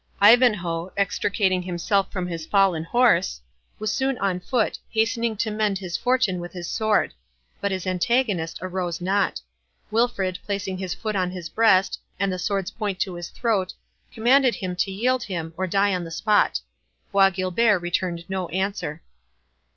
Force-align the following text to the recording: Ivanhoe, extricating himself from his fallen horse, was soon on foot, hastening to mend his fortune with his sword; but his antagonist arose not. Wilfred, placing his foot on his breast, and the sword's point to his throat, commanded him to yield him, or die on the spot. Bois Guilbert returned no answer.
Ivanhoe, 0.19 0.89
extricating 0.97 1.61
himself 1.61 2.11
from 2.11 2.25
his 2.25 2.47
fallen 2.47 2.83
horse, 2.85 3.39
was 3.77 3.93
soon 3.93 4.17
on 4.17 4.39
foot, 4.39 4.79
hastening 4.89 5.37
to 5.37 5.51
mend 5.51 5.77
his 5.77 5.95
fortune 5.95 6.39
with 6.39 6.53
his 6.53 6.67
sword; 6.67 7.13
but 7.59 7.69
his 7.69 7.85
antagonist 7.85 8.57
arose 8.63 8.99
not. 8.99 9.39
Wilfred, 9.91 10.39
placing 10.43 10.79
his 10.79 10.95
foot 10.95 11.15
on 11.15 11.29
his 11.29 11.49
breast, 11.49 11.99
and 12.19 12.33
the 12.33 12.39
sword's 12.39 12.71
point 12.71 12.99
to 13.01 13.13
his 13.13 13.29
throat, 13.29 13.75
commanded 14.11 14.55
him 14.55 14.75
to 14.77 14.91
yield 14.91 15.21
him, 15.21 15.53
or 15.55 15.67
die 15.67 15.93
on 15.93 16.03
the 16.03 16.09
spot. 16.09 16.61
Bois 17.11 17.29
Guilbert 17.29 17.77
returned 17.83 18.27
no 18.27 18.47
answer. 18.47 19.03